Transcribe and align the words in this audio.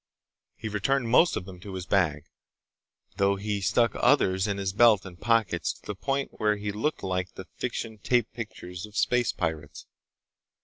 He 0.55 0.67
returned 0.67 1.09
most 1.09 1.37
of 1.37 1.45
them 1.45 1.59
to 1.59 1.75
his 1.75 1.85
bag, 1.85 2.25
though 3.17 3.35
he 3.35 3.61
stuck 3.61 3.91
others 3.93 4.47
in 4.47 4.57
his 4.57 4.73
belt 4.73 5.05
and 5.05 5.21
pockets 5.21 5.71
to 5.73 5.81
the 5.85 5.93
point 5.93 6.39
where 6.39 6.55
he 6.55 6.71
looked 6.71 7.03
like 7.03 7.33
the 7.35 7.45
fiction 7.55 7.99
tape 7.99 8.33
pictures 8.33 8.87
of 8.87 8.97
space 8.97 9.31
pirates. 9.31 9.85